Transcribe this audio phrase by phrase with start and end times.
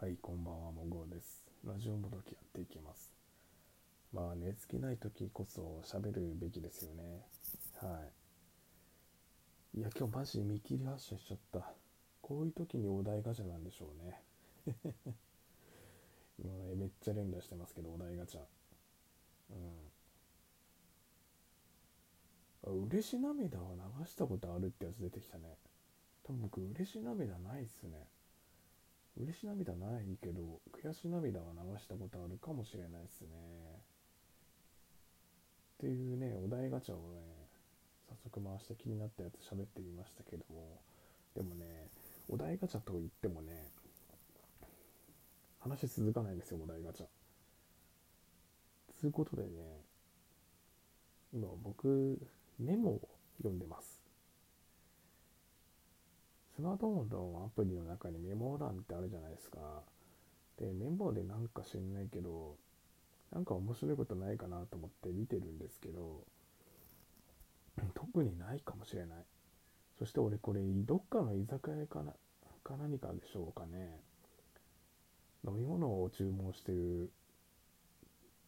[0.00, 1.42] はい、こんばんは、もごうです。
[1.66, 3.12] ラジオもどきやっていきます。
[4.12, 7.26] まあ、寝つきない時こそ喋るべきですよね。
[7.82, 7.98] は
[9.74, 9.78] い。
[9.80, 11.72] いや、今日マジ見切り発車しちゃった。
[12.22, 14.22] こういう時にお題ガチャなんでしょうね。
[16.38, 18.44] 今ね、めっちゃ連打してますけど、お題ガチャ。
[19.50, 19.90] うん。
[22.68, 25.58] あ、嬉し涙を流したことあるってやつ出てきたね。
[26.22, 28.06] 多分僕、嬉し涙ないっすね。
[29.20, 33.28] 嬉し涙ないけど悔し涙は流したことあるかもしれないですね。
[35.78, 37.20] っていうねお題ガチャをね
[38.08, 40.80] 早速回して気になったやつ喋ってみましたけども
[41.34, 41.88] でもね
[42.28, 43.70] お題ガチャといってもね
[45.60, 47.06] 話続かないんですよお題ガチャ。
[49.00, 49.48] つうことでね
[51.32, 52.18] 今僕
[52.58, 53.97] メモを読んでます。
[56.58, 59.84] スマートフォンのアプリの中にメモ欄ってあるじゃないですか。
[60.58, 62.56] で、メモでなんか知んないけど、
[63.30, 66.24] なんか面白いことないかなと思って見てるんですけど、
[67.94, 69.18] 特にないかもしれない。
[70.00, 72.12] そして俺これ、どっかの居酒屋かな、
[72.64, 74.00] か何かでしょうかね。
[75.46, 77.12] 飲み物を注文してる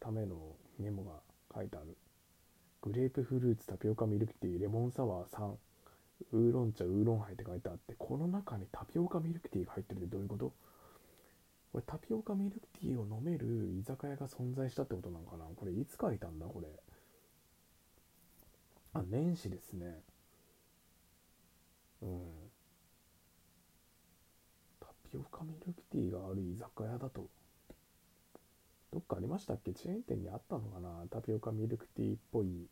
[0.00, 1.20] ためのメモが
[1.54, 1.96] 書いてある。
[2.80, 5.54] グレープフルーツ、タピオカミルクティー、レモンサワー3。
[6.32, 10.52] ウーロン茶ウーロンハイって書いてあってこの中にタピオカミルクティーが入ってるってどういうこと？
[11.72, 15.44] これタピオカミルクティーを飲める居酒屋が存在したってことなのかな？
[15.56, 16.46] これいつ書いたんだ？
[16.46, 16.68] これ。
[18.94, 20.00] あ年始ですね。
[22.02, 22.20] うん。
[24.80, 27.26] タピオカミルクティーがある居酒屋だと。
[28.92, 29.72] どっかありましたっけ？
[29.72, 31.04] チェーン店にあったのかな？
[31.10, 32.66] タピオカミルクティーっぽい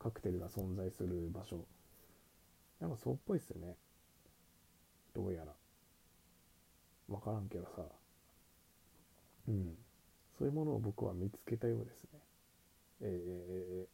[0.00, 1.64] カクテルが存在する場所。
[2.80, 3.76] なんかそうっぽいっすよね。
[5.14, 5.52] どうやら。
[7.08, 7.82] わからんけどさ。
[9.48, 9.74] うん。
[10.38, 12.10] そういうものを僕は見つけたようですね。
[13.00, 13.86] え、えー、え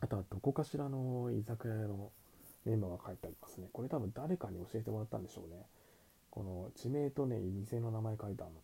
[0.00, 2.10] ー、あとはどこかしらの居酒屋の
[2.64, 3.68] メンバーが書いてありますね。
[3.72, 5.66] これ多分誰かに教えてもらったんでしょうね。
[6.30, 8.60] この地名とね、店の名前書いてあるの。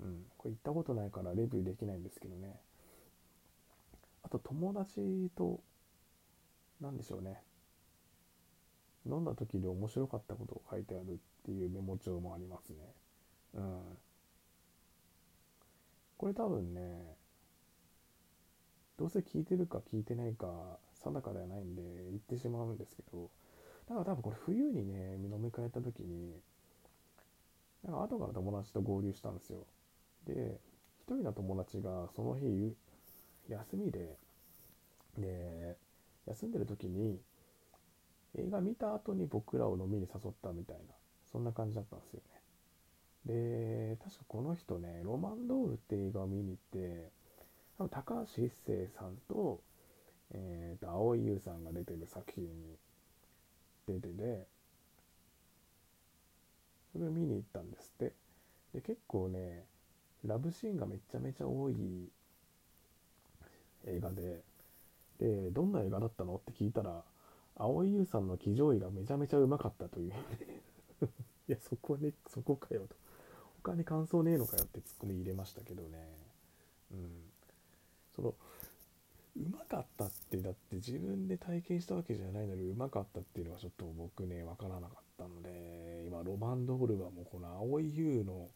[0.00, 0.24] うん。
[0.36, 2.56] これ行ったことないからレビューできないんですけどね。
[4.22, 5.60] あと友達と、
[6.80, 7.42] なんでしょうね。
[9.06, 12.76] 飲んだ時で面白かったことを書いてあるっていうメモ帳もありますね。
[13.54, 13.80] うん。
[16.18, 17.16] これ多分ね、
[18.98, 23.30] どうせ聞いてるか聞いてないか定かではないんで言ってしまうんですけど、
[23.88, 26.34] だから多分これ冬にね、飲み会やった時に、
[27.84, 29.66] なんか後から友達と合流したんですよ。
[30.26, 30.60] で、
[31.00, 32.74] 一人の友達がその日
[33.48, 34.16] 休みで、
[35.16, 35.76] で、
[36.26, 37.20] 休んでる時に、
[38.36, 40.94] 映画見た後に僕らを飲みに誘ったみたいな、
[41.32, 42.38] そんな感じだったんですよね。
[43.26, 47.10] で、確かこの人ね、ロマンドールって映画を見に行って、
[47.78, 49.60] 多分高橋一生さんと、
[50.32, 52.76] えー、と、蒼井優さんが出てる作品に
[53.86, 54.46] 出てて、
[56.92, 58.12] それを見に行ったんですって。
[58.74, 59.64] で、結構ね、
[60.24, 62.08] ラブシーンがめちゃめちゃ多い
[63.88, 64.42] 映画で、
[65.18, 66.36] で、どんな映画だったの？
[66.36, 67.02] って聞いたら、
[67.56, 70.12] 蒼井優さんの騎乗位がめちゃめちゃうまかったという。
[71.48, 72.96] いや、そこね、そこかよと。
[73.62, 76.08] 他に感想ねえのかよってツッコミ入れましたけどね。
[76.92, 77.10] うん。
[78.14, 78.34] その、
[79.36, 88.48] うまかったって、だって自分で体験したわけじゃないのにうまかったっていうのはちょっと僕ね、わからなかったので、今、ロマンドールはもうこの蒼井優の、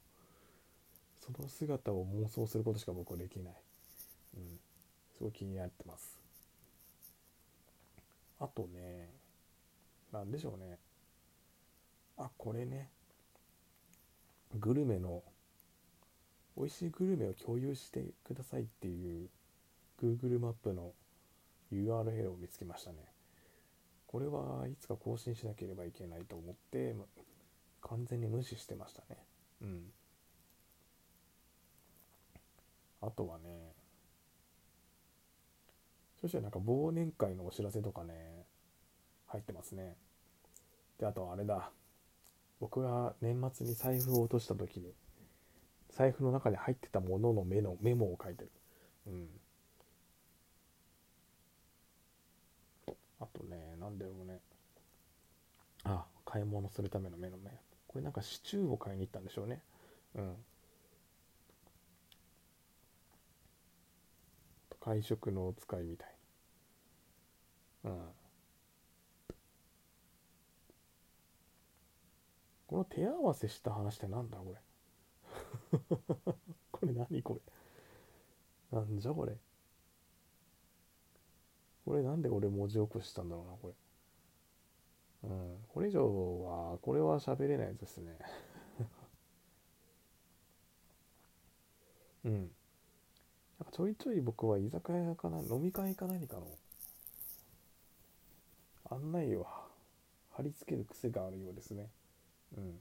[1.20, 3.54] その姿を妄想することしか僕はできない。
[4.36, 4.60] うん。
[5.16, 6.18] すごい気になってます。
[8.40, 9.08] あとね、
[10.12, 10.78] なんでしょうね。
[12.16, 12.88] あ、これね。
[14.58, 15.22] グルメの、
[16.56, 19.28] 美味しいグルメを共有してくださいっていう
[20.02, 20.92] Google マップの
[21.72, 22.98] URL を見つけましたね。
[24.06, 26.94] これはいつか更新しなければいけないと思って、
[27.80, 29.16] 完全に無視してましたね。
[29.62, 29.92] うん。
[33.00, 33.71] あとはね、
[36.22, 38.14] そしてなんか忘年会のお知らせとかね、
[39.26, 39.96] 入ってますね。
[41.00, 41.72] で、あとあれだ。
[42.60, 44.94] 僕が年末に財布を落とした時に、
[45.90, 48.50] 財布の中に入ってたもののメのメモを書いてる。
[49.08, 49.28] うん。
[53.18, 54.38] あとね、なんだろうね。
[55.82, 57.50] あ、買い物するためのメのメ。
[57.88, 59.60] これなんかシチューを買いに行ったんでしょうね。
[60.14, 60.36] うん。
[64.84, 66.08] 会食のお使いみたい
[67.84, 67.90] な。
[67.90, 68.08] うん。
[72.66, 74.60] この手合わせした話ってなんだこれ。
[76.72, 77.40] これ何こ
[78.72, 78.76] れ。
[78.76, 79.38] なんじゃこれ。
[81.84, 83.74] これなんで俺文字起こしたんだろうなこれ。
[85.30, 85.64] うん。
[85.68, 88.18] これ以上はこれは喋れないですね。
[92.24, 92.50] うん。
[93.62, 96.48] なんかちょいちょい僕は居酒屋かな飲み会か何かの
[98.90, 99.46] 案内を
[100.32, 101.86] 貼り付ける癖があるようですね。
[102.58, 102.74] うん。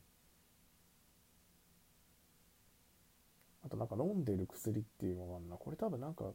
[3.63, 5.55] あとなんか飲んでる薬っていうのがあるな。
[5.55, 6.25] これ多分なんか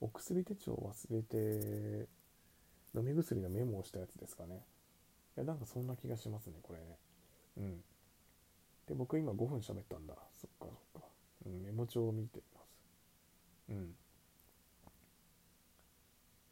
[0.00, 2.08] お薬手帳忘れて
[2.94, 4.62] 飲み薬のメモをしたやつですかね。
[5.36, 6.96] いやなんかそんな気がしますねこれね。
[7.58, 7.80] うん。
[8.88, 10.14] で僕今5分喋ったんだ。
[10.40, 11.06] そっかそっか、
[11.44, 12.40] うん、メモ帳を見て。
[13.68, 13.94] うん。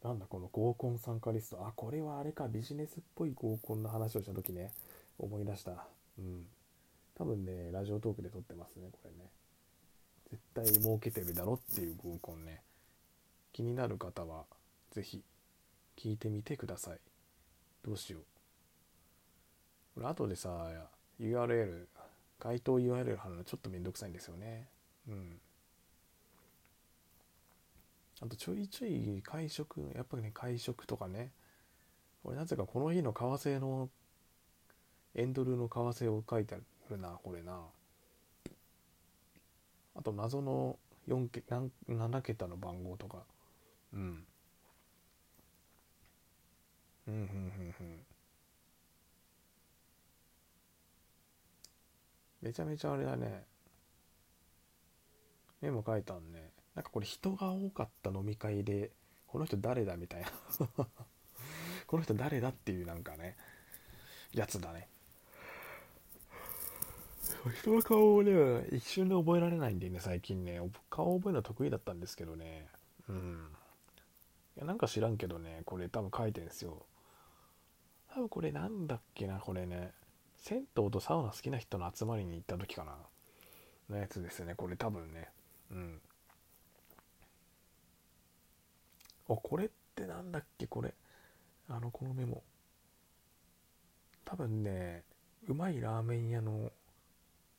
[0.03, 1.65] なんだこの合コン参加リスト。
[1.65, 2.47] あこれはあれか。
[2.47, 4.71] ビジネスっぽい合コンの話をした時ね。
[5.17, 5.87] 思い出した。
[6.19, 6.45] うん。
[7.15, 9.29] 多分ねラジオトークで撮ってますねこれね。
[10.31, 12.61] 絶対儲けてるだろっていう合コンね。
[13.53, 14.43] 気になる方は
[14.91, 15.23] 是非
[15.97, 16.99] 聞いてみてください。
[17.83, 18.23] どうしよう。
[19.95, 20.67] これ後でさ
[21.19, 21.85] URL
[22.39, 24.67] 該当 URL 貼るのちょっとめんどくさいんですよね。
[25.07, 25.39] うん。
[28.21, 31.31] あとちょいちょい会食やっぱりね会食とかね。
[32.23, 33.89] 俺なぜかこの日の為替の
[35.15, 36.57] エンドルの為替を書いてあ
[36.89, 37.59] るなこれな。
[39.95, 40.77] あと謎の
[41.07, 41.43] 4け
[41.89, 43.23] 7桁の番号とか。
[43.93, 44.25] うん。
[47.07, 48.05] うんうんうんうん。
[52.41, 53.45] めちゃめちゃあれだね。
[55.59, 56.54] メモ書いたんね。
[56.75, 58.91] なんかこれ人が多かった飲み会で
[59.27, 60.27] この人誰だみたいな。
[61.87, 63.35] この人誰だっていうなんかね
[64.33, 64.89] やつだね。
[67.59, 70.59] 人の顔をね一瞬で覚えられないんでね最近ね。
[70.89, 72.67] 顔覚えるの得意だったんですけどね。
[73.07, 73.49] うん。
[74.57, 76.85] いやなんか知らんけどねこれ多分書いてるんですよ。
[78.09, 79.93] 多分これなんだっけなこれね。
[80.37, 82.97] 銭湯とサウナ好きな人の集まりに行った時かな。
[83.89, 85.29] のやつですねこれ多分ね。
[85.71, 86.01] うん。
[89.29, 90.67] あこれってなんだっけ？
[90.67, 90.93] これ。
[91.69, 92.43] あのこのメモ。
[94.25, 95.03] 多分ね
[95.47, 96.71] うまいラーメン屋の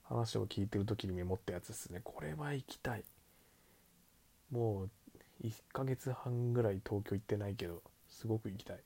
[0.04, 2.00] 話を聞いてる時にメモったやつですね。
[2.04, 3.04] これは行きたい。
[4.50, 4.90] もう
[5.40, 8.80] 1ヶ月半ぐらい東京行ってないけどすごく行きたい。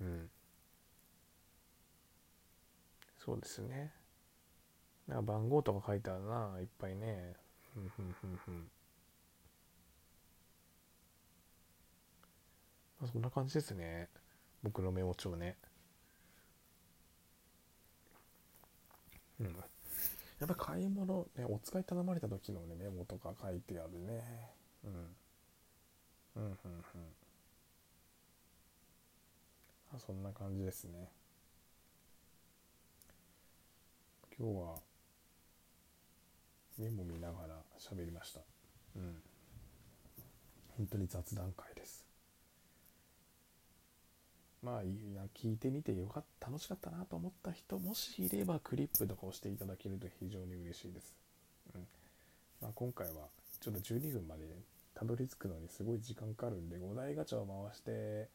[0.00, 0.30] うん。
[3.18, 3.92] そうですね。
[5.08, 7.34] なんか番号とか書いてあるないっぱいね。
[7.74, 8.68] ふんふんふんふんま
[12.93, 14.08] あ、そんな感じですね。
[14.62, 15.56] 僕のメモ帳ね。
[19.40, 19.46] うん。
[19.46, 19.52] や
[20.46, 24.50] っぱ買い物ねお使い頼まれた時のねメモとか書いてあるね。
[24.84, 25.16] うん。
[26.36, 26.52] うんうん
[29.94, 30.00] うん。
[30.00, 31.08] そんな感じですね。
[34.36, 34.74] 今日は
[36.78, 38.40] メモ見ながら喋りました。
[38.96, 39.22] うん。
[40.76, 42.03] 本当に雑談会です。
[44.64, 44.82] まあ
[45.36, 51.14] 聞いてみてよかった楽しかったなと思った人もしいればクリップとか押していただけると非常に嬉しいです、
[51.74, 51.80] うん。
[52.62, 53.28] まあ、今回は
[53.60, 54.42] ちょっと12分まで
[54.94, 58.28] たどり着くのにすごい時間かかるんで5台ガチャを回して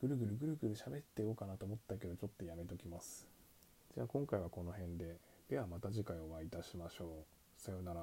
[0.00, 3.26] ぐるぐるぐるぐる喋ってようかなと思ったけどちょっとやめときます。
[3.94, 5.16] じゃあ今回はこの辺で。
[5.48, 7.62] ではまた次回お会いいたしましょう。
[7.62, 8.00] さようなら。